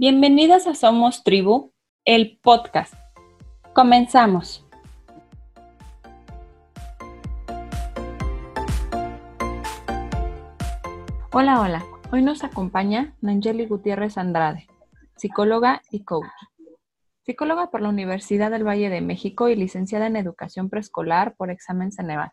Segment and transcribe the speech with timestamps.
[0.00, 1.74] Bienvenidas a Somos Tribu,
[2.06, 2.94] el podcast.
[3.74, 4.66] Comenzamos.
[11.32, 11.84] Hola, hola.
[12.10, 14.68] Hoy nos acompaña Nangeli Gutiérrez Andrade,
[15.16, 16.24] psicóloga y coach.
[17.26, 21.92] Psicóloga por la Universidad del Valle de México y licenciada en Educación Preescolar por Examen
[21.92, 22.32] Ceneval.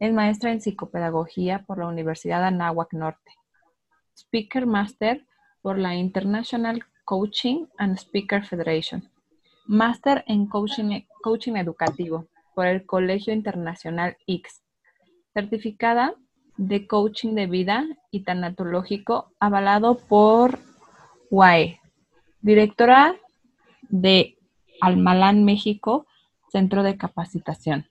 [0.00, 3.30] Es maestra en Psicopedagogía por la Universidad Anáhuac Norte.
[4.16, 5.24] Speaker Master
[5.62, 9.10] por la International Coaching and Speaker Federation.
[9.66, 14.62] Máster en coaching, coaching Educativo por el Colegio Internacional X.
[15.34, 16.14] Certificada
[16.56, 20.58] de Coaching de Vida y Tanatológico avalado por
[21.30, 21.80] UAE.
[22.42, 23.16] Directora
[23.88, 24.36] de
[24.80, 26.06] Almalán, México,
[26.50, 27.86] Centro de Capacitación.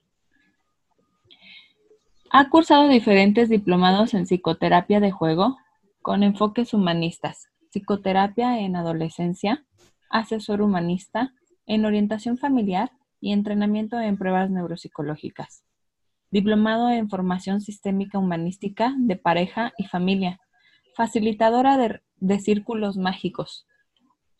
[2.30, 5.58] Ha cursado diferentes diplomados en psicoterapia de juego
[6.02, 9.64] con enfoques humanistas, psicoterapia en adolescencia,
[10.10, 11.32] asesor humanista,
[11.66, 12.90] en orientación familiar
[13.20, 15.64] y entrenamiento en pruebas neuropsicológicas.
[16.30, 20.40] Diplomado en formación sistémica humanística de pareja y familia,
[20.96, 23.66] facilitadora de, círculos mágicos.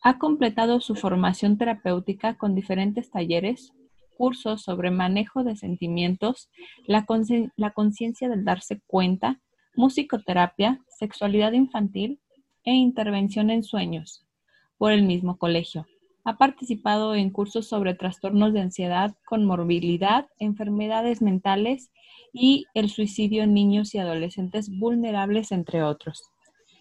[0.02, 3.72] Ha completado su formación terapéutica con diferentes talleres,
[4.16, 6.50] cursos sobre manejo de sentimientos,
[6.86, 7.06] la
[7.72, 9.40] conciencia del darse cuenta,
[9.74, 12.20] musicoterapia, sexualidad infantil
[12.64, 14.24] e intervención en sueños
[14.78, 15.86] por el mismo colegio.
[16.24, 21.90] Ha participado en cursos sobre trastornos de ansiedad con morbilidad, enfermedades mentales
[22.32, 26.22] y el suicidio en niños y adolescentes vulnerables, entre otros.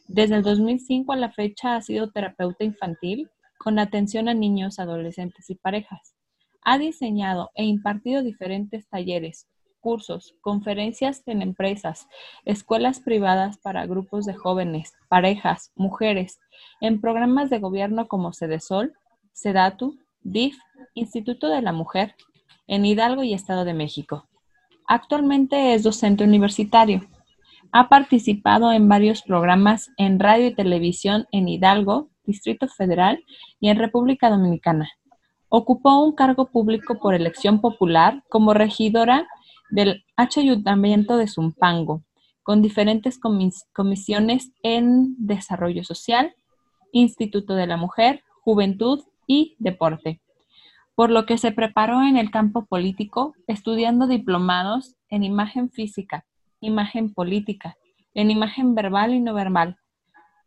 [0.08, 5.50] Desde el 2005 a la fecha ha sido terapeuta infantil con atención a niños, adolescentes
[5.50, 6.16] y parejas.
[6.64, 9.49] Ha diseñado e impartido diferentes talleres,
[9.80, 12.08] cursos, conferencias en empresas,
[12.46, 16.40] escuelas privadas para grupos de jóvenes, parejas, mujeres,
[16.82, 18.94] en programas de gobierno como Cedesol,
[19.34, 20.58] Sedatu, DIF,
[20.94, 22.16] Instituto de la Mujer,
[22.68, 24.28] en Hidalgo y Estado de México.
[24.88, 27.08] Actualmente es docente universitario.
[27.72, 33.24] Ha participado en varios programas en radio y televisión en Hidalgo, Distrito Federal
[33.60, 34.90] y en República Dominicana.
[35.48, 39.28] Ocupó un cargo público por elección popular como regidora
[39.70, 42.04] del Ayuntamiento de Zumpango,
[42.44, 43.20] con diferentes
[43.74, 46.34] comisiones en Desarrollo Social,
[46.92, 50.22] Instituto de la Mujer, Juventud y Deporte,
[50.96, 56.26] por lo que se preparó en el campo político estudiando diplomados en imagen física,
[56.60, 57.78] imagen política,
[58.14, 59.78] en imagen verbal y no verbal,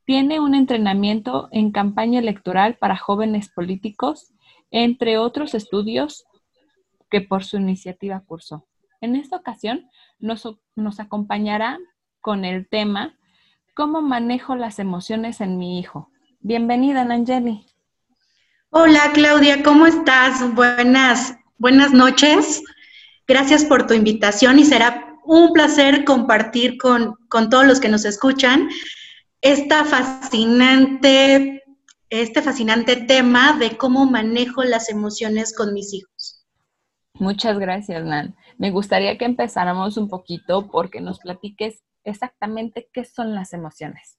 [0.04, 4.32] tiene un entrenamiento en campaña electoral para jóvenes políticos,
[4.70, 6.24] entre otros estudios
[7.08, 8.66] que por su iniciativa cursó.
[9.02, 9.90] En esta ocasión
[10.20, 10.46] nos,
[11.00, 11.78] acompañará
[12.20, 13.18] con el tema
[13.74, 16.10] ¿Cómo manejo las emociones en mi hijo?
[16.40, 17.66] Bienvenida, Nangeli.
[18.70, 20.54] Hola, Claudia, ¿cómo estás?
[20.54, 22.62] Buenas, buenas noches.
[23.26, 28.04] Gracias por tu invitación y será un placer compartir con, con todos los que nos
[28.04, 28.68] escuchan
[29.40, 31.64] esta fascinante,
[32.10, 36.44] este fascinante tema de cómo manejo las emociones con mis hijos.
[37.14, 38.36] Muchas gracias, Nan.
[38.58, 44.18] Me gustaría que empezáramos un poquito porque nos platiques exactamente qué son las emociones.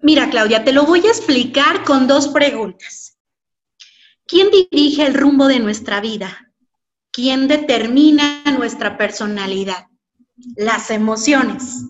[0.00, 3.18] Mira, Claudia, te lo voy a explicar con dos preguntas.
[4.26, 6.52] ¿Quién dirige el rumbo de nuestra vida?
[7.12, 9.86] ¿Quién determina nuestra personalidad?
[10.56, 11.84] Las emociones.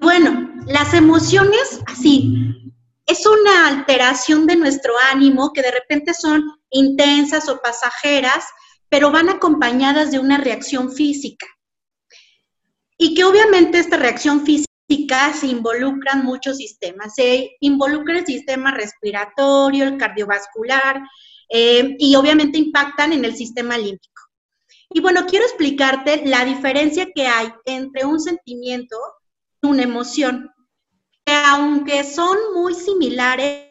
[0.00, 2.72] Bueno, las emociones, así,
[3.06, 8.44] es una alteración de nuestro ánimo que de repente son intensas o pasajeras,
[8.90, 11.46] pero van acompañadas de una reacción física.
[12.98, 17.14] Y que obviamente esta reacción física se involucran muchos sistemas.
[17.14, 21.00] Se involucra el sistema respiratorio, el cardiovascular,
[21.48, 24.22] eh, y obviamente impactan en el sistema límbico.
[24.90, 28.96] Y bueno, quiero explicarte la diferencia que hay entre un sentimiento
[29.62, 30.50] y una emoción,
[31.24, 33.68] que aunque son muy similares,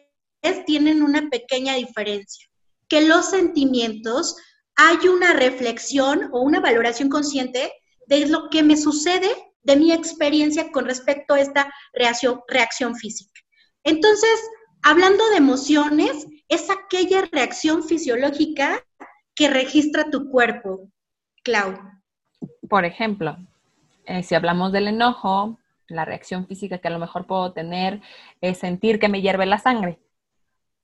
[0.66, 2.48] tienen una pequeña diferencia,
[2.88, 4.36] que los sentimientos
[4.76, 7.72] hay una reflexión o una valoración consciente
[8.06, 9.28] de lo que me sucede
[9.62, 13.40] de mi experiencia con respecto a esta reacción, reacción física.
[13.84, 14.40] Entonces,
[14.82, 18.84] hablando de emociones, es aquella reacción fisiológica
[19.34, 20.90] que registra tu cuerpo,
[21.44, 21.78] Clau.
[22.68, 23.36] Por ejemplo,
[24.06, 25.58] eh, si hablamos del enojo,
[25.88, 28.00] la reacción física que a lo mejor puedo tener
[28.40, 29.98] es sentir que me hierve la sangre.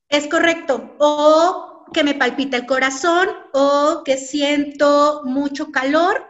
[0.09, 0.95] Es correcto.
[0.99, 6.27] O que me palpita el corazón o que siento mucho calor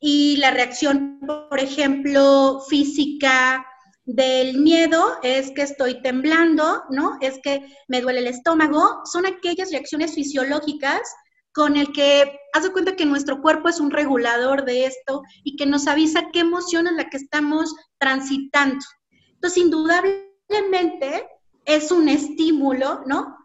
[0.00, 3.66] y la reacción, por ejemplo, física
[4.04, 7.18] del miedo es que estoy temblando, ¿no?
[7.20, 9.00] Es que me duele el estómago.
[9.04, 11.02] Son aquellas reacciones fisiológicas
[11.52, 15.56] con el que haz de cuenta que nuestro cuerpo es un regulador de esto y
[15.56, 18.84] que nos avisa qué emoción es la que estamos transitando.
[19.34, 21.28] Entonces, indudablemente
[21.64, 23.36] es un estímulo, ¿no?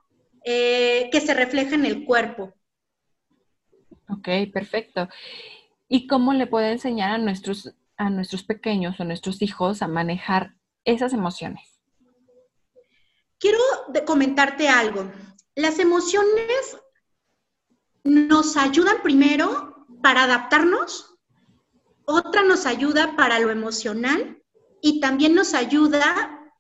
[0.46, 2.54] Eh, que se refleja en el cuerpo.
[4.10, 5.08] Ok, perfecto.
[5.88, 10.56] ¿Y cómo le puede enseñar a nuestros, a nuestros pequeños o nuestros hijos a manejar
[10.84, 11.80] esas emociones?
[13.40, 13.60] Quiero
[14.06, 15.12] comentarte algo.
[15.56, 16.78] Las emociones
[18.04, 21.16] nos ayudan primero para adaptarnos,
[22.06, 24.42] otra nos ayuda para lo emocional
[24.82, 26.52] y también nos ayuda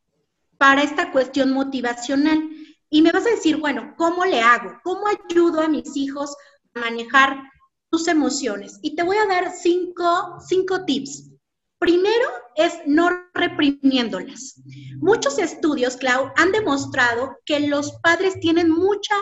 [0.57, 2.49] para esta cuestión motivacional.
[2.93, 4.79] Y me vas a decir, bueno, ¿cómo le hago?
[4.83, 6.35] ¿Cómo ayudo a mis hijos
[6.75, 7.41] a manejar
[7.89, 8.77] sus emociones?
[8.83, 11.31] Y te voy a dar cinco, cinco tips.
[11.79, 14.61] Primero es no reprimiéndolas.
[14.99, 19.15] Muchos estudios, Clau, han demostrado que los padres tienen mucha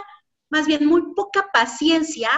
[0.49, 2.29] más bien muy poca paciencia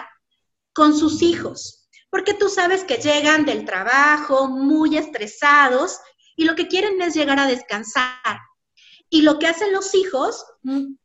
[0.72, 6.00] con sus hijos, porque tú sabes que llegan del trabajo muy estresados
[6.36, 8.38] y lo que quieren es llegar a descansar.
[9.14, 10.44] Y lo que hacen los hijos,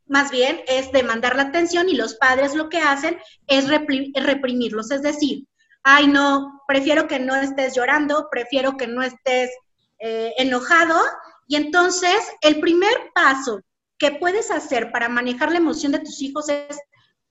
[0.07, 4.89] más bien, es demandar la atención y los padres lo que hacen es reprimirlos.
[4.89, 5.45] Es decir,
[5.83, 9.51] ay, no, prefiero que no estés llorando, prefiero que no estés
[9.99, 10.99] eh, enojado.
[11.47, 13.61] Y entonces, el primer paso
[13.99, 16.79] que puedes hacer para manejar la emoción de tus hijos es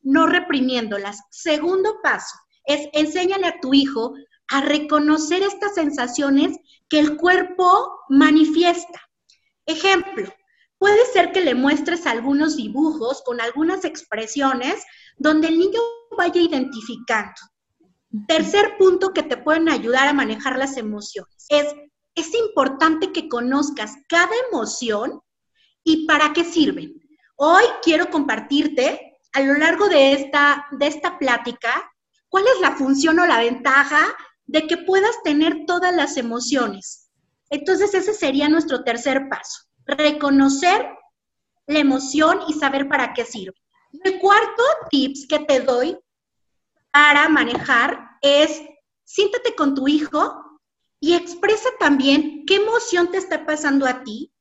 [0.00, 1.22] no reprimiéndolas.
[1.32, 4.14] Segundo paso es enséñale a tu hijo
[4.46, 6.56] a reconocer estas sensaciones
[6.88, 9.02] que el cuerpo manifiesta.
[9.66, 10.32] Ejemplo,
[10.78, 14.82] puede ser que le muestres algunos dibujos con algunas expresiones
[15.16, 15.80] donde el niño
[16.16, 17.40] vaya identificando.
[18.26, 21.66] Tercer punto que te pueden ayudar a manejar las emociones es,
[22.14, 25.20] es importante que conozcas cada emoción
[25.84, 26.94] y para qué sirven.
[27.36, 31.92] Hoy quiero compartirte a lo largo de esta, de esta plática,
[32.28, 34.14] ¿cuál es la función o la ventaja
[34.46, 37.10] de que puedas tener todas las emociones?
[37.50, 40.87] Entonces, ese sería nuestro tercer paso, reconocer
[41.67, 43.56] la emoción y saber para qué sirve.
[44.05, 45.99] El cuarto tips que te doy
[46.93, 48.62] para manejar es
[49.05, 50.44] siéntate con tu hijo
[51.00, 54.32] y expresa también qué emoción te está pasando a ti,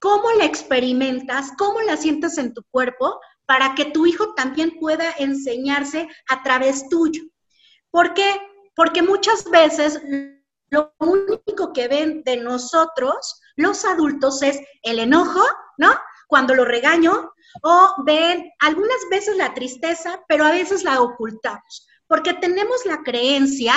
[0.00, 5.10] cómo la experimentas, cómo la sientes en tu cuerpo, para que tu hijo también pueda
[5.18, 7.22] enseñarse a través tuyo.
[7.90, 8.12] ¿Por?
[8.74, 10.00] Porque muchas veces
[10.70, 15.42] lo único que ven de nosotros, los adultos, es el enojo,
[15.78, 15.90] ¿no?
[16.28, 17.32] Cuando lo regaño,
[17.62, 23.74] o ven algunas veces la tristeza, pero a veces la ocultamos, porque tenemos la creencia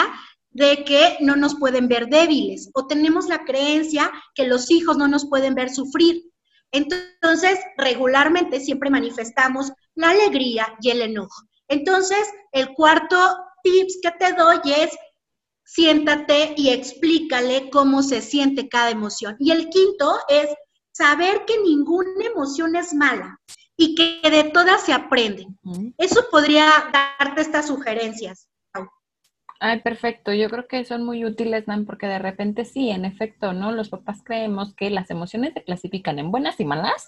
[0.51, 5.07] de que no nos pueden ver débiles o tenemos la creencia que los hijos no
[5.07, 6.23] nos pueden ver sufrir.
[6.71, 11.43] Entonces, regularmente siempre manifestamos la alegría y el enojo.
[11.67, 14.91] Entonces, el cuarto tips que te doy es
[15.69, 19.35] siéntate y explícale cómo se siente cada emoción.
[19.39, 20.49] Y el quinto es
[20.91, 23.39] saber que ninguna emoción es mala
[23.77, 25.45] y que de todas se aprende.
[25.97, 28.49] Eso podría darte estas sugerencias.
[29.61, 30.33] Ay, perfecto.
[30.33, 33.71] Yo creo que son muy útiles, Dan, porque de repente sí, en efecto, ¿no?
[33.71, 37.07] Los papás creemos que las emociones se clasifican en buenas y malas.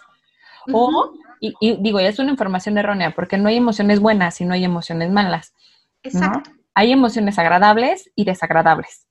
[0.71, 4.53] O, y, digo, ya es una información errónea, porque no hay emociones buenas y no
[4.53, 5.53] hay emociones malas.
[6.03, 6.51] Exacto.
[6.73, 9.07] Hay emociones agradables y desagradables.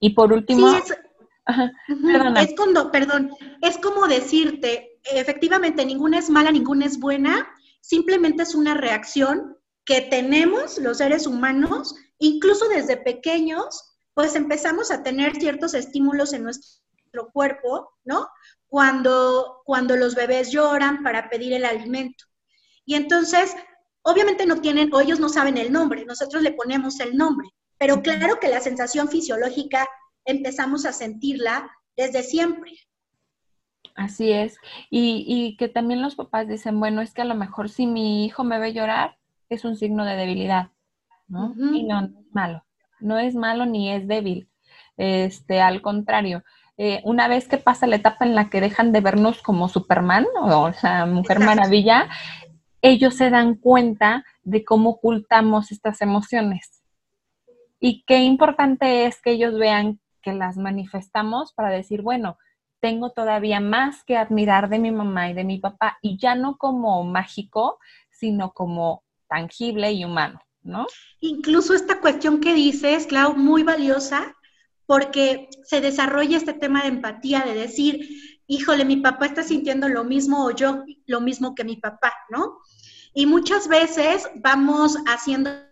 [0.00, 0.70] Y por último.
[0.70, 3.30] Sí, es, es como, perdón,
[3.62, 7.48] es como decirte, efectivamente, ninguna es mala, ninguna es buena,
[7.80, 15.02] simplemente es una reacción que tenemos los seres humanos incluso desde pequeños, pues empezamos a
[15.02, 18.28] tener ciertos estímulos en nuestro cuerpo, ¿no?
[18.68, 22.24] Cuando, cuando los bebés lloran para pedir el alimento.
[22.84, 23.54] Y entonces,
[24.06, 28.00] obviamente no tienen, o ellos no saben el nombre, nosotros le ponemos el nombre, pero
[28.02, 29.86] claro que la sensación fisiológica
[30.24, 32.72] empezamos a sentirla desde siempre.
[33.94, 34.58] Así es.
[34.90, 38.26] Y, y, que también los papás dicen, bueno, es que a lo mejor si mi
[38.26, 39.16] hijo me ve llorar,
[39.48, 40.70] es un signo de debilidad.
[41.28, 41.54] ¿no?
[41.72, 42.64] Y no, es malo,
[43.00, 44.48] no es malo ni es débil,
[44.96, 46.44] este, al contrario.
[46.78, 50.26] Eh, una vez que pasa la etapa en la que dejan de vernos como Superman
[50.38, 52.08] o la Mujer Maravilla,
[52.88, 56.82] ellos se dan cuenta de cómo ocultamos estas emociones.
[57.80, 62.38] Y qué importante es que ellos vean que las manifestamos para decir, bueno,
[62.80, 66.56] tengo todavía más que admirar de mi mamá y de mi papá, y ya no
[66.58, 67.78] como mágico,
[68.10, 70.40] sino como tangible y humano.
[70.62, 70.86] ¿no?
[71.20, 74.34] Incluso esta cuestión que dices, Clau, muy valiosa,
[74.86, 78.08] porque se desarrolla este tema de empatía, de decir,
[78.46, 82.58] híjole, mi papá está sintiendo lo mismo o yo lo mismo que mi papá, ¿no?
[83.12, 85.66] Y muchas veces vamos haciéndonos,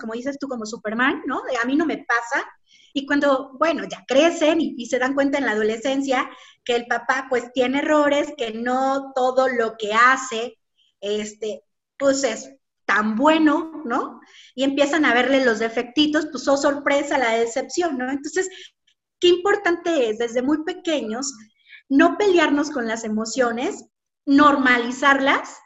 [0.00, 1.42] como dices tú, como Superman, ¿no?
[1.62, 2.46] A mí no me pasa.
[2.94, 6.28] Y cuando, bueno, ya crecen y, y, se dan cuenta en la adolescencia
[6.64, 10.58] que el papá pues tiene errores, que no todo lo que hace,
[11.00, 11.62] este,
[11.98, 12.57] pues es
[12.88, 14.18] tan bueno, ¿no?
[14.54, 18.10] Y empiezan a verle los defectitos, pues oh sorpresa, la decepción, ¿no?
[18.10, 18.48] Entonces,
[19.20, 21.34] qué importante es desde muy pequeños
[21.90, 23.84] no pelearnos con las emociones,
[24.24, 25.58] normalizarlas,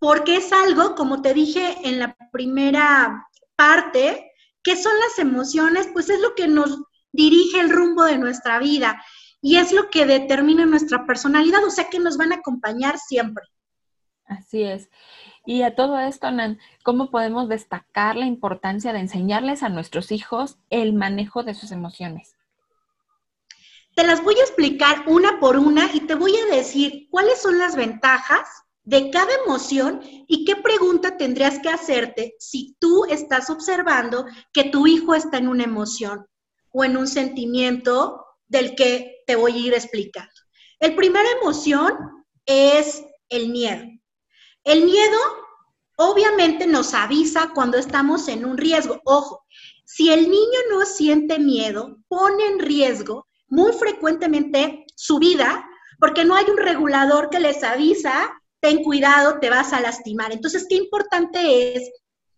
[0.00, 4.32] porque es algo, como te dije en la primera parte,
[4.64, 5.88] ¿qué son las emociones?
[5.92, 9.00] Pues es lo que nos dirige el rumbo de nuestra vida
[9.40, 13.44] y es lo que determina nuestra personalidad, o sea que nos van a acompañar siempre.
[14.26, 14.88] Así es.
[15.46, 20.58] Y a todo esto, Nan, ¿cómo podemos destacar la importancia de enseñarles a nuestros hijos
[20.70, 22.36] el manejo de sus emociones?
[23.94, 27.58] Te las voy a explicar una por una y te voy a decir cuáles son
[27.58, 28.48] las ventajas
[28.82, 34.86] de cada emoción y qué pregunta tendrías que hacerte si tú estás observando que tu
[34.86, 36.26] hijo está en una emoción
[36.72, 40.32] o en un sentimiento del que te voy a ir explicando.
[40.80, 41.94] El primera emoción
[42.46, 43.93] es el miedo.
[44.64, 45.18] El miedo
[45.96, 49.00] obviamente nos avisa cuando estamos en un riesgo.
[49.04, 49.44] Ojo,
[49.84, 55.68] si el niño no siente miedo, pone en riesgo muy frecuentemente su vida
[56.00, 60.32] porque no hay un regulador que les avisa, ten cuidado, te vas a lastimar.
[60.32, 61.90] Entonces, qué importante es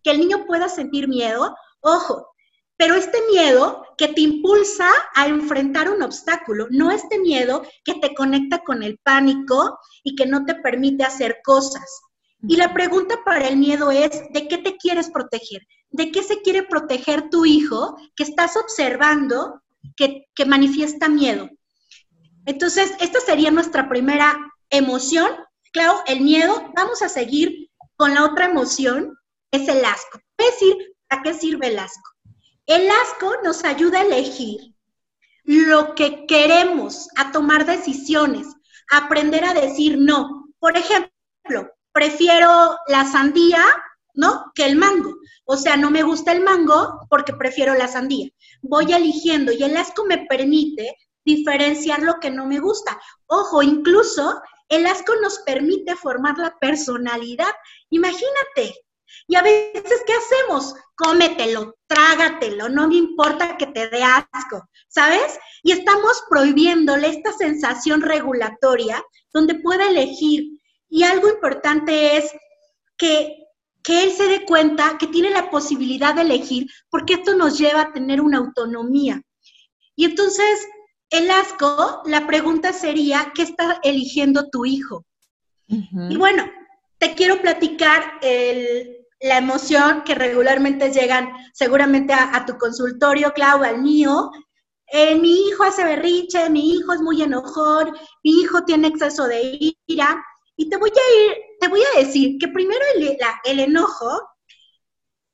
[0.03, 1.55] que el niño pueda sentir miedo.
[1.79, 2.29] Ojo,
[2.75, 8.13] pero este miedo que te impulsa a enfrentar un obstáculo, no este miedo que te
[8.13, 12.01] conecta con el pánico y que no te permite hacer cosas.
[12.41, 15.61] Y la pregunta para el miedo es, ¿de qué te quieres proteger?
[15.89, 19.61] ¿De qué se quiere proteger tu hijo que estás observando
[19.95, 21.49] que, que manifiesta miedo?
[22.45, 24.37] Entonces, esta sería nuestra primera
[24.69, 25.29] emoción.
[25.73, 26.71] Claro, el miedo.
[26.75, 29.17] Vamos a seguir con la otra emoción,
[29.51, 30.19] es el asco.
[30.37, 32.11] Es decir, ¿a qué sirve el asco?
[32.67, 34.73] El asco nos ayuda a elegir
[35.43, 38.47] lo que queremos, a tomar decisiones,
[38.91, 40.49] a aprender a decir no.
[40.59, 43.63] Por ejemplo, prefiero la sandía,
[44.13, 44.51] ¿no?
[44.53, 45.15] Que el mango.
[45.45, 48.29] O sea, no me gusta el mango porque prefiero la sandía.
[48.61, 52.99] Voy eligiendo y el asco me permite diferenciar lo que no me gusta.
[53.25, 54.39] Ojo, incluso
[54.69, 57.51] el asco nos permite formar la personalidad.
[57.89, 58.75] Imagínate.
[59.27, 60.75] Y a veces, ¿qué hacemos?
[60.95, 65.39] Cómetelo, trágatelo, no me importa que te dé asco, ¿sabes?
[65.63, 70.56] Y estamos prohibiéndole esta sensación regulatoria donde puede elegir
[70.89, 72.31] y algo importante es
[72.97, 73.43] que,
[73.89, 77.93] él se dé cuenta que tiene la posibilidad de elegir, porque esto nos lleva a
[77.93, 79.21] tener una autonomía.
[79.95, 80.67] Y entonces,
[81.09, 85.05] el asco, la pregunta sería, ¿qué está eligiendo tu hijo?
[85.67, 86.51] Y bueno,
[86.97, 88.19] te quiero platicar
[89.21, 94.31] la emoción que regularmente llegan seguramente a, tu consultorio, Clau, al mío.
[94.91, 99.75] Eh, mi hijo hace berriche, mi hijo es muy enojón, mi hijo tiene exceso de
[99.85, 100.23] ira.
[100.57, 102.81] Y te voy a ir, te voy a decir que primero
[103.45, 104.19] el, enojo,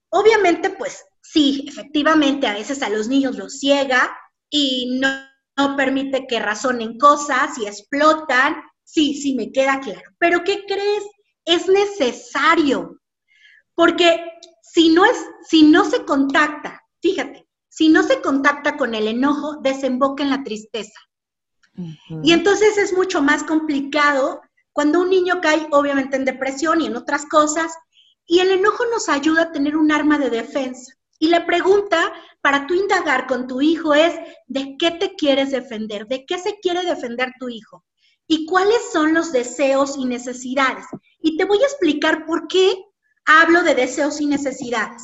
[0.10, 4.16] obviamente, pues sí, efectivamente, a veces a los niños los ciega
[4.50, 5.10] y no,
[5.58, 8.58] no permite que razonen cosas y explotan.
[8.84, 10.12] Sí, sí, me queda claro.
[10.20, 11.04] Pero ¿qué crees?
[11.46, 13.00] Es necesario.
[13.76, 14.22] Porque
[14.62, 19.58] si no es, si no se contacta, fíjate, si no se contacta con el enojo,
[19.62, 21.00] desemboca en la tristeza.
[22.24, 24.42] Y entonces es mucho más complicado
[24.74, 27.72] cuando un niño cae obviamente en depresión y en otras cosas,
[28.26, 30.94] y el enojo nos ayuda a tener un arma de defensa.
[31.20, 32.12] Y la pregunta
[32.42, 34.14] para tú indagar con tu hijo es,
[34.48, 36.08] ¿de qué te quieres defender?
[36.08, 37.86] ¿De qué se quiere defender tu hijo?
[38.28, 40.86] ¿Y cuáles son los deseos y necesidades?
[41.20, 42.76] Y te voy a explicar por qué
[43.26, 45.04] hablo de deseos y necesidades.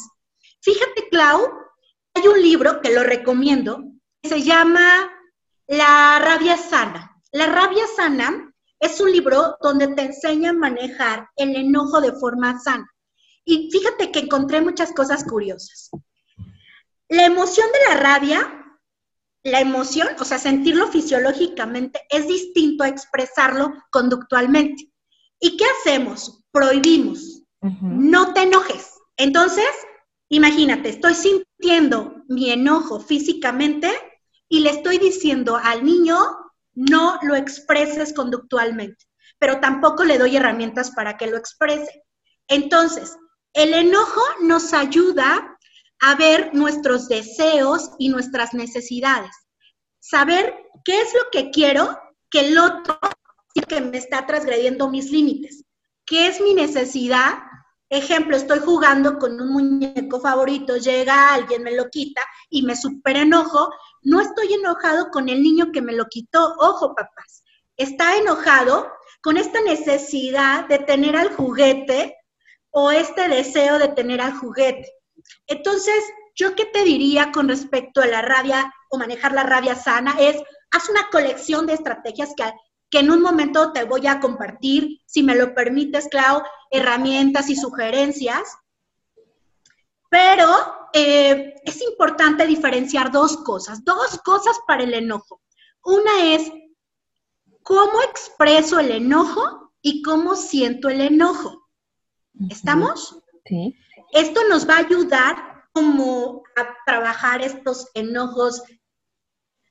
[0.61, 1.47] Fíjate, Clau,
[2.15, 3.83] hay un libro que lo recomiendo,
[4.21, 5.09] que se llama
[5.67, 7.21] La rabia sana.
[7.31, 8.48] La rabia sana
[8.79, 12.87] es un libro donde te enseña a manejar el enojo de forma sana.
[13.45, 15.89] Y fíjate que encontré muchas cosas curiosas.
[17.09, 18.65] La emoción de la rabia,
[19.43, 24.91] la emoción, o sea, sentirlo fisiológicamente, es distinto a expresarlo conductualmente.
[25.39, 26.43] ¿Y qué hacemos?
[26.51, 27.43] Prohibimos.
[27.81, 28.93] No te enojes.
[29.17, 29.69] Entonces,
[30.29, 33.91] imagínate, estoy sintiendo mi enojo físicamente
[34.47, 36.17] y le estoy diciendo al niño,
[36.79, 39.05] no lo expreses conductualmente,
[39.37, 42.03] pero tampoco le doy herramientas para que lo exprese.
[42.47, 43.17] Entonces,
[43.53, 45.57] el enojo nos ayuda
[45.99, 49.31] a ver nuestros deseos y nuestras necesidades.
[49.99, 50.55] Saber
[50.85, 51.99] qué es lo que quiero
[52.31, 52.97] que el otro
[53.67, 55.65] que me está transgrediendo mis límites.
[56.05, 57.39] ¿Qué es mi necesidad?
[57.89, 63.17] Ejemplo, estoy jugando con un muñeco favorito, llega alguien, me lo quita y me super
[63.17, 63.71] enojo.
[64.03, 66.55] No estoy enojado con el niño que me lo quitó.
[66.59, 67.43] Ojo, papás.
[67.77, 68.91] Está enojado
[69.21, 72.15] con esta necesidad de tener al juguete
[72.69, 74.87] o este deseo de tener al juguete.
[75.47, 76.03] Entonces,
[76.35, 80.37] yo qué te diría con respecto a la rabia o manejar la rabia sana es,
[80.71, 82.43] haz una colección de estrategias que,
[82.89, 86.41] que en un momento te voy a compartir, si me lo permites, Clau,
[86.71, 88.57] herramientas y sugerencias.
[90.09, 90.47] Pero
[90.93, 95.41] eh, es importante diferenciar dos cosas, dos cosas para el enojo.
[95.83, 96.51] Una es
[97.63, 101.69] cómo expreso el enojo y cómo siento el enojo.
[102.49, 103.19] ¿Estamos?
[103.45, 103.75] Sí.
[104.11, 108.63] Esto nos va a ayudar como a trabajar estos enojos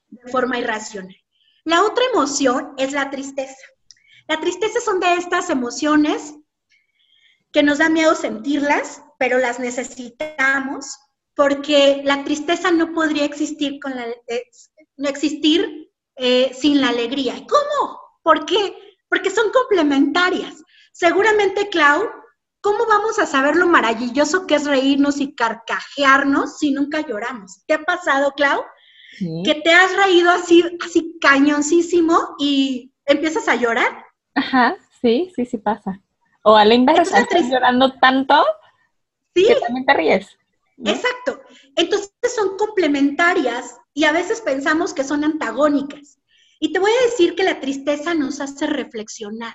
[0.09, 1.17] de forma irracional.
[1.69, 3.63] La otra emoción es la tristeza.
[4.27, 6.35] La tristeza son de estas emociones
[7.53, 10.99] que nos da miedo sentirlas, pero las necesitamos
[11.35, 14.07] porque la tristeza no podría existir con la,
[14.97, 17.35] no existir eh, sin la alegría.
[17.47, 18.01] ¿Cómo?
[18.23, 18.75] ¿Por qué?
[19.11, 20.65] Porque son complementarias.
[20.93, 22.09] Seguramente, Clau,
[22.63, 27.63] ¿cómo vamos a saber lo maravilloso que es reírnos y carcajearnos si nunca lloramos?
[27.67, 28.65] ¿Te ha pasado, Clau?
[29.19, 34.05] Que te has reído así, así cañoncísimo y empiezas a llorar.
[34.35, 36.01] Ajá, sí, sí, sí pasa.
[36.43, 38.45] O a la inversa, estás llorando tanto
[39.35, 39.47] sí.
[39.47, 40.39] que también te ríes.
[40.85, 41.41] Exacto.
[41.75, 46.19] Entonces son complementarias y a veces pensamos que son antagónicas.
[46.61, 49.55] Y te voy a decir que la tristeza nos hace reflexionar,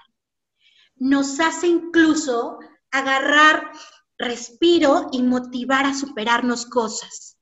[0.96, 2.60] nos hace incluso
[2.92, 3.72] agarrar
[4.18, 7.33] respiro y motivar a superarnos cosas.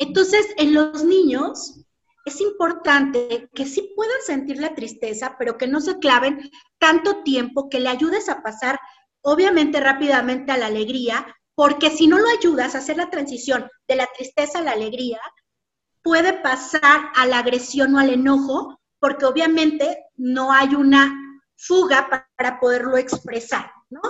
[0.00, 1.84] Entonces, en los niños
[2.24, 7.68] es importante que sí puedan sentir la tristeza, pero que no se claven tanto tiempo,
[7.68, 8.80] que le ayudes a pasar,
[9.20, 13.96] obviamente, rápidamente a la alegría, porque si no lo ayudas a hacer la transición de
[13.96, 15.20] la tristeza a la alegría,
[16.02, 21.14] puede pasar a la agresión o al enojo, porque obviamente no hay una
[21.56, 22.08] fuga
[22.38, 24.00] para poderlo expresar, ¿no?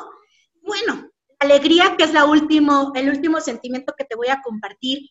[0.63, 5.11] Bueno, alegría, que es el último sentimiento que te voy a compartir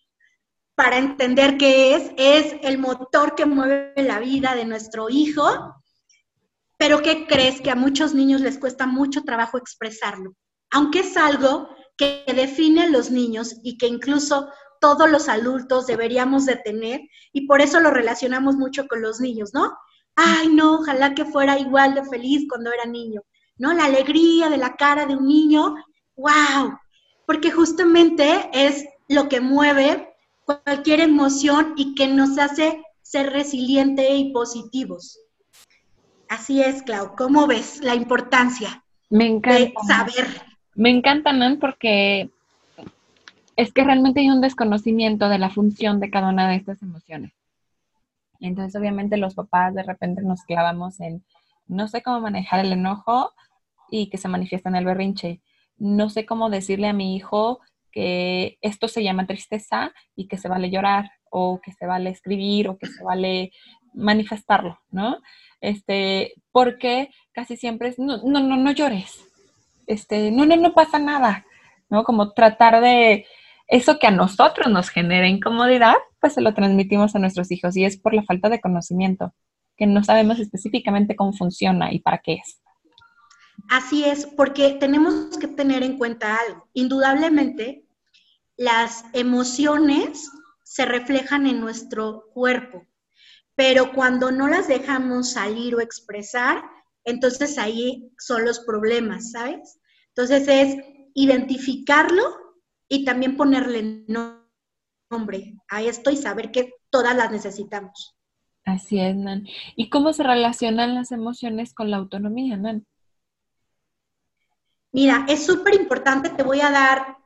[0.79, 5.43] para entender qué es, es el motor que mueve la vida de nuestro hijo,
[6.77, 7.59] pero ¿qué crees?
[7.59, 10.35] Que a muchos niños les cuesta mucho trabajo expresarlo,
[10.71, 14.47] aunque es algo que define a los niños y que incluso
[14.79, 17.01] todos los adultos deberíamos de tener
[17.33, 19.77] y por eso lo relacionamos mucho con los niños, ¿no?
[20.15, 23.21] Ay, no, ojalá que fuera igual de feliz cuando era niño,
[23.57, 23.73] ¿no?
[23.73, 25.75] La alegría de la cara de un niño,
[26.15, 26.79] wow,
[27.27, 30.05] porque justamente es lo que mueve
[30.63, 35.19] cualquier emoción y que nos hace ser resilientes y positivos.
[36.27, 37.15] Así es, Clau.
[37.15, 39.59] ¿Cómo ves la importancia Me encanta.
[39.59, 40.41] de saber?
[40.75, 42.29] Me encanta, Nan, porque
[43.55, 47.33] es que realmente hay un desconocimiento de la función de cada una de estas emociones.
[48.39, 51.23] Entonces, obviamente, los papás de repente nos clavamos en
[51.67, 53.33] no sé cómo manejar el enojo
[53.91, 55.41] y que se manifiesta en el berrinche.
[55.77, 57.59] No sé cómo decirle a mi hijo
[57.91, 62.67] que esto se llama tristeza y que se vale llorar o que se vale escribir
[62.67, 63.51] o que se vale
[63.93, 65.17] manifestarlo, ¿no?
[65.61, 69.19] Este, porque casi siempre es, no, no, no, llores,
[69.87, 71.45] este, no, no, no pasa nada,
[71.89, 72.03] ¿no?
[72.03, 73.25] Como tratar de
[73.67, 77.85] eso que a nosotros nos genera incomodidad, pues se lo transmitimos a nuestros hijos y
[77.85, 79.33] es por la falta de conocimiento,
[79.77, 82.61] que no sabemos específicamente cómo funciona y para qué es.
[83.67, 86.69] Así es, porque tenemos que tener en cuenta algo.
[86.73, 87.85] Indudablemente,
[88.57, 90.29] las emociones
[90.63, 92.85] se reflejan en nuestro cuerpo,
[93.55, 96.63] pero cuando no las dejamos salir o expresar,
[97.05, 99.79] entonces ahí son los problemas, ¿sabes?
[100.09, 100.77] Entonces es
[101.13, 102.23] identificarlo
[102.87, 104.05] y también ponerle
[105.09, 108.15] nombre a esto y saber que todas las necesitamos.
[108.65, 109.47] Así es, Nan.
[109.75, 112.85] ¿Y cómo se relacionan las emociones con la autonomía, Nan?
[114.91, 117.17] Mira, es súper importante, te voy a dar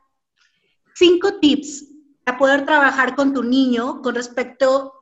[0.95, 1.85] cinco tips
[2.23, 4.93] para poder trabajar con tu niño con respecto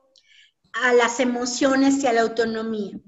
[0.74, 3.00] a las emociones y a la autonomía.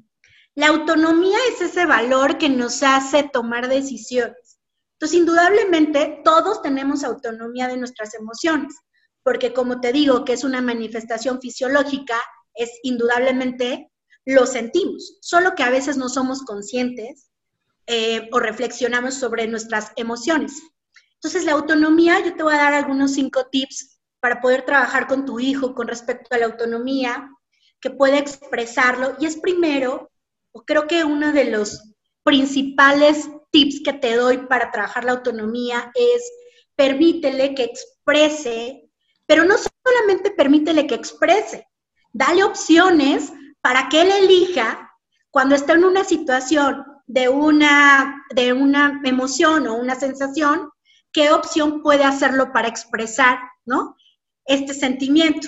[0.55, 4.59] La autonomía es ese valor que nos hace tomar decisiones.
[4.93, 8.75] Entonces, indudablemente, todos tenemos autonomía de nuestras emociones,
[9.23, 12.17] porque como te digo que es una manifestación fisiológica,
[12.53, 13.91] es indudablemente
[14.25, 17.29] lo sentimos, solo que a veces no somos conscientes
[17.87, 20.61] eh, o reflexionamos sobre nuestras emociones.
[21.15, 25.25] Entonces, la autonomía, yo te voy a dar algunos cinco tips para poder trabajar con
[25.25, 27.29] tu hijo con respecto a la autonomía,
[27.81, 29.15] que pueda expresarlo.
[29.19, 30.09] Y es primero,
[30.65, 31.93] creo que uno de los
[32.23, 36.23] principales tips que te doy para trabajar la autonomía es
[36.75, 38.89] permítele que exprese,
[39.25, 41.67] pero no solamente permítele que exprese,
[42.13, 44.91] dale opciones para que él elija
[45.29, 50.69] cuando está en una situación de una, de una emoción o una sensación,
[51.11, 53.95] qué opción puede hacerlo para expresar, ¿no?
[54.45, 55.47] Este sentimiento.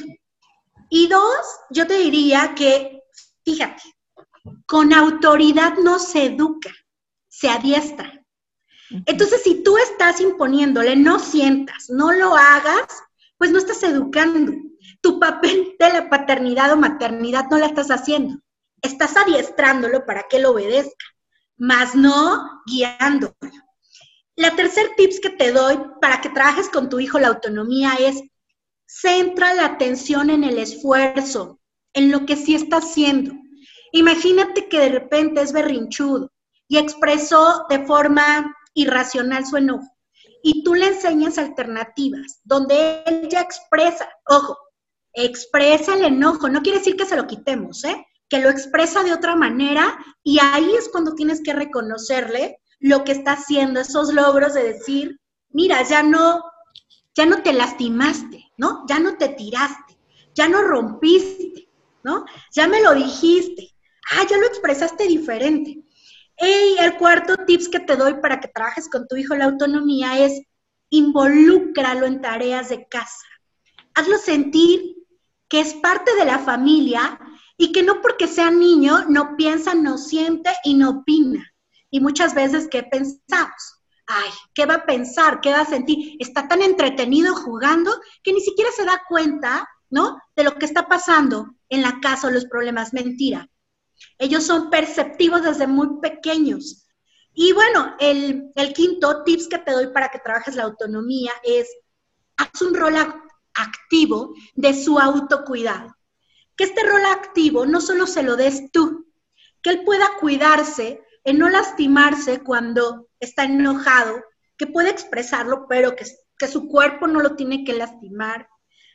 [0.89, 3.02] Y dos, yo te diría que,
[3.44, 3.84] fíjate,
[4.65, 6.72] con autoridad no se educa,
[7.28, 8.24] se adiestra.
[9.06, 12.86] Entonces, si tú estás imponiéndole, no sientas, no lo hagas,
[13.38, 14.54] pues no estás educando.
[15.02, 18.39] Tu papel de la paternidad o maternidad no la estás haciendo.
[18.82, 21.06] Estás adiestrándolo para que lo obedezca,
[21.58, 23.36] más no guiándolo.
[24.36, 28.22] La tercer tips que te doy para que trabajes con tu hijo la autonomía es
[28.86, 31.60] centra la atención en el esfuerzo,
[31.94, 33.34] en lo que sí está haciendo.
[33.91, 36.32] Imagínate que de repente es berrinchudo
[36.68, 39.88] y expresó de forma irracional su enojo
[40.48, 44.56] y tú le enseñas alternativas donde él ya expresa, ojo,
[45.13, 48.06] expresa el enojo, no quiere decir que se lo quitemos, ¿eh?
[48.29, 53.11] Que lo expresa de otra manera y ahí es cuando tienes que reconocerle lo que
[53.11, 56.43] está haciendo, esos logros de decir, mira, ya no,
[57.13, 58.85] ya no te lastimaste, ¿no?
[58.88, 59.97] Ya no te tiraste,
[60.33, 61.69] ya no rompiste,
[62.03, 62.25] ¿no?
[62.53, 63.73] Ya me lo dijiste,
[64.11, 65.83] ah, ya lo expresaste diferente.
[66.38, 70.19] Y el cuarto tips que te doy para que trabajes con tu hijo la autonomía
[70.19, 70.41] es
[70.89, 73.25] involúcralo en tareas de casa.
[73.93, 74.95] Hazlo sentir
[75.47, 77.19] que es parte de la familia
[77.58, 81.54] y que no porque sea niño no piensa, no siente y no opina.
[81.89, 83.82] Y muchas veces, ¿qué pensamos?
[84.08, 85.41] Ay, ¿qué va a pensar?
[85.41, 86.18] ¿Qué va a sentir?
[86.20, 87.91] Está tan entretenido jugando
[88.22, 90.18] que ni siquiera se da cuenta, ¿no?
[90.36, 92.94] De lo que está pasando en la casa o los problemas.
[92.94, 93.50] Mentira.
[94.18, 96.88] Ellos son perceptivos desde muy pequeños.
[97.34, 101.68] Y bueno, el, el quinto tips que te doy para que trabajes la autonomía es,
[102.38, 102.96] haz un rol
[103.54, 105.96] activo de su autocuidado.
[106.56, 109.12] Que este rol activo no solo se lo des tú,
[109.62, 114.24] que él pueda cuidarse en no lastimarse cuando está enojado,
[114.58, 116.06] que puede expresarlo, pero que,
[116.38, 118.48] que su cuerpo no lo tiene que lastimar,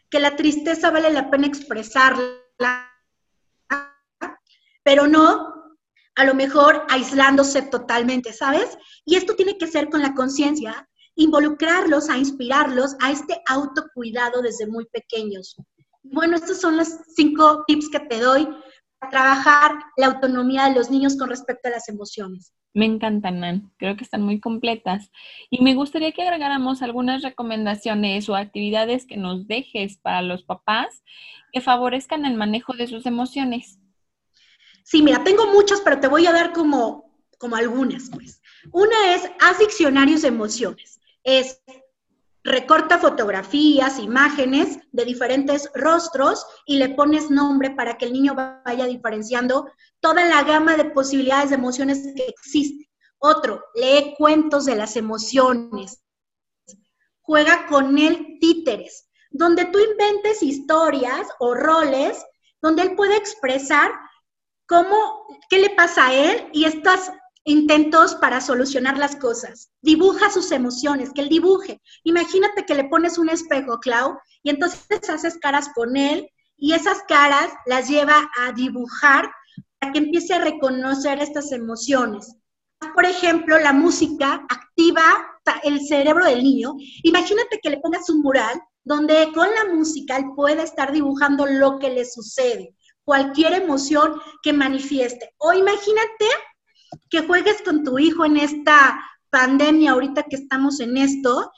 [0.09, 2.91] que la tristeza vale la pena expresarla,
[4.83, 5.61] pero no
[6.17, 8.77] a lo mejor aislándose totalmente, ¿sabes?
[9.05, 14.67] Y esto tiene que ser con la conciencia, involucrarlos, a inspirarlos a este autocuidado desde
[14.67, 15.57] muy pequeños.
[16.13, 18.49] Bueno, estos son los cinco tips que te doy
[19.11, 22.53] trabajar la autonomía de los niños con respecto a las emociones.
[22.75, 23.73] Me encantan, Nan.
[23.79, 25.11] Creo que están muy completas.
[25.49, 31.03] Y me gustaría que agregáramos algunas recomendaciones o actividades que nos dejes para los papás
[31.53, 33.79] que favorezcan el manejo de sus emociones.
[34.85, 38.41] Sí, mira, tengo muchas, pero te voy a dar como, como algunas, pues.
[38.73, 41.01] Una es, haz diccionarios de emociones.
[41.25, 41.61] Es
[42.43, 48.87] recorta fotografías, imágenes de diferentes rostros y le pones nombre para que el niño vaya
[48.87, 52.87] diferenciando toda la gama de posibilidades de emociones que existen.
[53.19, 56.03] Otro, lee cuentos de las emociones.
[57.21, 62.25] Juega con él títeres, donde tú inventes historias o roles
[62.63, 63.91] donde él puede expresar
[64.67, 67.13] cómo, qué le pasa a él y estas
[67.45, 69.71] intentos para solucionar las cosas.
[69.81, 71.81] Dibuja sus emociones, que él dibuje.
[72.05, 77.03] Imagínate que le pones un espejo, Clau, y entonces haces caras con él y esas
[77.09, 79.31] caras las lleva a dibujar
[79.79, 82.37] para que empiece a reconocer estas emociones.
[82.95, 85.03] Por ejemplo, la música activa
[85.63, 86.75] el cerebro del niño.
[87.03, 91.79] Imagínate que le pongas un mural donde con la música él puede estar dibujando lo
[91.79, 92.75] que le sucede,
[93.05, 95.35] cualquier emoción que manifieste.
[95.39, 96.27] O imagínate
[97.09, 99.01] que juegues con tu hijo en esta
[99.31, 101.51] pandemia, ahorita que estamos en esto,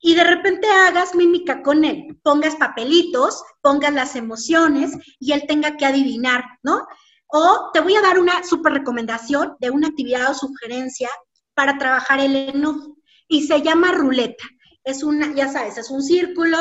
[0.00, 5.76] y de repente hagas mímica con él, pongas papelitos, pongas las emociones y él tenga
[5.76, 6.86] que adivinar, ¿no?
[7.28, 11.08] O te voy a dar una súper recomendación de una actividad o sugerencia
[11.54, 12.96] para trabajar el enojo
[13.28, 14.44] y se llama ruleta.
[14.82, 16.58] Es una, ya sabes, es un círculo,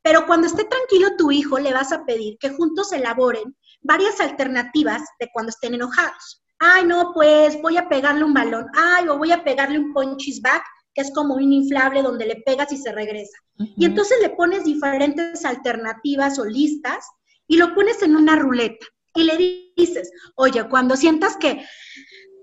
[0.00, 5.02] pero cuando esté tranquilo tu hijo le vas a pedir que juntos elaboren varias alternativas
[5.20, 9.32] de cuando estén enojados ay, no, pues voy a pegarle un balón, ay, o voy
[9.32, 10.62] a pegarle un punches back,
[10.94, 13.36] que es como un inflable donde le pegas y se regresa.
[13.76, 17.04] Y entonces le pones diferentes alternativas o listas
[17.48, 21.64] y lo pones en una ruleta y le dices, oye, cuando sientas que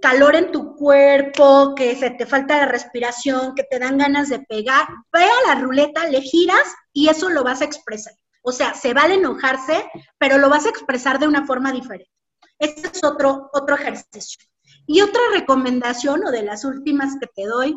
[0.01, 4.39] calor en tu cuerpo, que se te falta la respiración, que te dan ganas de
[4.39, 8.13] pegar, ve a la ruleta, le giras y eso lo vas a expresar.
[8.41, 9.85] O sea, se vale enojarse,
[10.17, 12.11] pero lo vas a expresar de una forma diferente.
[12.59, 14.45] Este es otro, otro ejercicio.
[14.85, 17.75] Y otra recomendación, o de las últimas que te doy,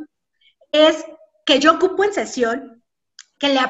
[0.73, 1.05] es
[1.47, 2.83] que yo ocupo en sesión
[3.39, 3.61] que le,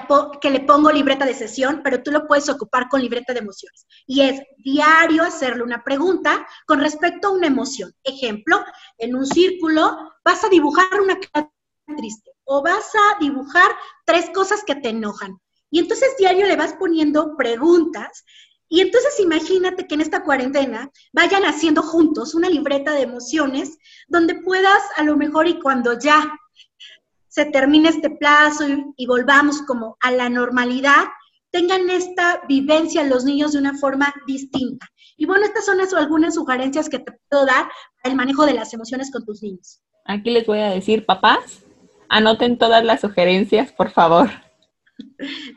[0.40, 3.87] que le pongo libreta de sesión, pero tú lo puedes ocupar con libreta de emociones.
[4.07, 7.90] Y es diario hacerle una pregunta con respecto a una emoción.
[8.05, 8.62] Ejemplo,
[8.98, 11.51] en un círculo vas a dibujar una cara
[11.96, 13.70] triste o vas a dibujar
[14.05, 15.40] tres cosas que te enojan.
[15.70, 18.25] Y entonces diario le vas poniendo preguntas
[18.73, 23.77] y entonces imagínate que en esta cuarentena vayan haciendo juntos una libreta de emociones
[24.09, 26.33] donde puedas a lo mejor y cuando ya
[27.29, 28.65] se termine este plazo
[28.97, 31.05] y, volvamos como a la normalidad,
[31.51, 34.89] tengan esta vivencia los niños de una forma distinta.
[35.19, 37.69] Y bueno, estas son algunas sugerencias que te puedo dar
[38.03, 39.83] para el manejo de las emociones con tus niños.
[40.07, 41.63] Aquí les voy a decir, papás,
[42.09, 44.31] anoten todas las sugerencias, por favor.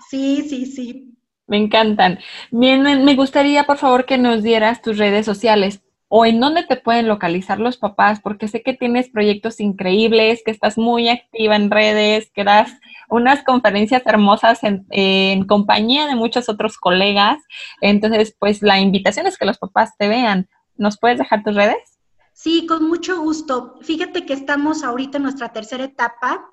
[0.10, 1.15] Sí, sí, sí.
[1.48, 2.20] Me encantan.
[2.52, 6.78] Bien, me gustaría, por favor, que nos dieras tus redes sociales o en dónde te
[6.78, 11.72] pueden localizar los papás, porque sé que tienes proyectos increíbles, que estás muy activa en
[11.72, 12.72] redes, que das
[13.10, 17.40] unas conferencias hermosas en, compañía de muchos otros colegas.
[17.82, 20.48] Entonces, pues la invitación es que los papás te vean.
[20.78, 22.00] ¿Nos puedes dejar tus redes?
[22.34, 23.76] Sí, con mucho gusto.
[23.82, 26.46] Fíjate que estamos ahorita en nuestra tercera etapa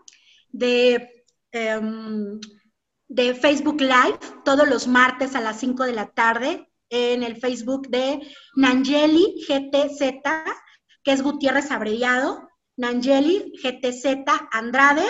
[0.50, 2.40] de, em,
[3.12, 7.88] de Facebook Live, todos los martes a las 5 de la tarde en el Facebook
[7.88, 10.22] de Nangeli GTZ,
[11.02, 15.04] que es Gutiérrez abreviado, Nangeli GTZ Andrade.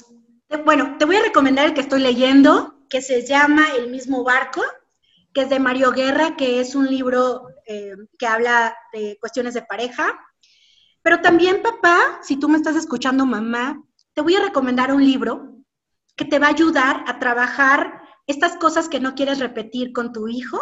[0.64, 4.62] bueno, te voy a recomendar el que estoy leyendo, que se llama El mismo barco,
[5.35, 9.61] que es de Mario Guerra, que es un libro eh, que habla de cuestiones de
[9.61, 10.18] pareja.
[11.02, 13.78] Pero también, papá, si tú me estás escuchando, mamá,
[14.14, 15.58] te voy a recomendar un libro
[16.18, 20.28] que te va a ayudar a trabajar estas cosas que no quieres repetir con tu
[20.28, 20.59] hijo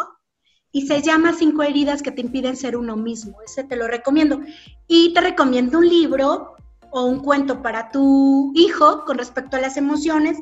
[0.71, 3.41] y se llama Cinco heridas que te impiden ser uno mismo.
[3.43, 4.39] Ese te lo recomiendo.
[4.87, 6.55] Y te recomiendo un libro
[6.91, 10.37] o un cuento para tu hijo con respecto a las emociones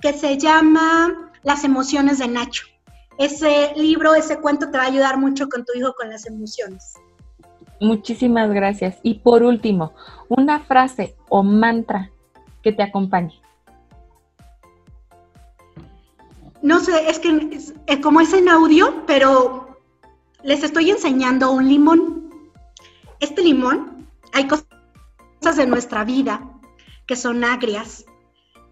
[0.00, 2.66] que se llama Las emociones de Nacho.
[3.18, 6.94] Ese libro, ese cuento te va a ayudar mucho con tu hijo con las emociones.
[7.80, 8.98] Muchísimas gracias.
[9.04, 9.94] Y por último,
[10.28, 12.10] una frase o mantra
[12.62, 13.45] que te acompañe.
[16.66, 19.78] No sé, es que es, como es en audio, pero
[20.42, 22.28] les estoy enseñando un limón.
[23.20, 24.66] Este limón, hay cosas
[25.56, 26.40] de nuestra vida
[27.06, 28.04] que son agrias,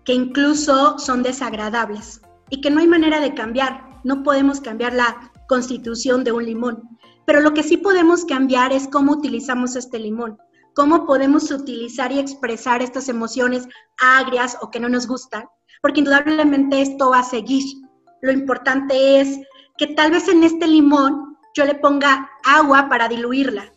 [0.05, 4.01] que incluso son desagradables y que no hay manera de cambiar.
[4.03, 8.89] No podemos cambiar la constitución de un limón, pero lo que sí podemos cambiar es
[8.89, 10.37] cómo utilizamos este limón,
[10.75, 13.69] cómo podemos utilizar y expresar estas emociones
[14.01, 15.45] agrias o que no nos gustan,
[15.81, 17.84] porque indudablemente esto va a seguir
[18.25, 19.39] lo importante es
[19.77, 23.71] que tal vez en este limón yo le ponga agua para diluirla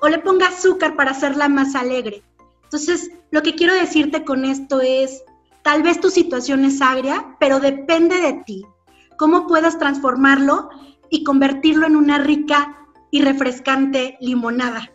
[0.00, 2.22] o le ponga azúcar para hacerla más alegre.
[2.64, 5.22] Entonces, lo que quiero decirte con esto es,
[5.60, 8.64] tal vez tu situación es agria, pero depende de ti.
[9.18, 10.70] Cómo puedas transformarlo
[11.10, 12.78] y convertirlo en una rica
[13.10, 14.90] y refrescante limonada.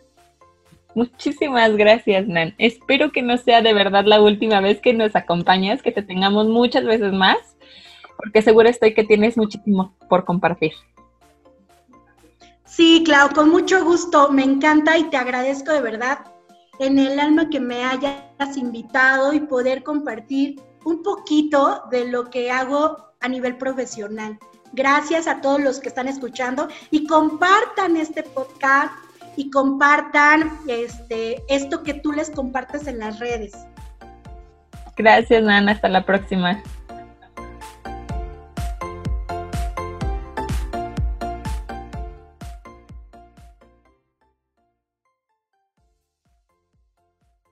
[0.96, 2.52] Muchísimas gracias, Nan.
[2.58, 6.48] Espero que no sea de verdad la última vez que nos acompañas, que te tengamos
[6.48, 7.38] muchas veces más,
[8.18, 10.72] porque seguro estoy que tienes muchísimo por compartir.
[12.64, 14.30] Sí, Clau, con mucho gusto.
[14.30, 16.18] Me encanta y te agradezco de verdad
[16.78, 22.50] en el alma que me hayas invitado y poder compartir un poquito de lo que
[22.50, 24.38] hago a nivel profesional.
[24.72, 28.92] Gracias a todos los que están escuchando y compartan este podcast
[29.36, 33.56] y compartan este, esto que tú les compartes en las redes.
[34.96, 35.72] Gracias, Nana.
[35.72, 36.62] Hasta la próxima.